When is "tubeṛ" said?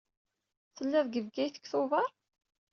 1.71-2.09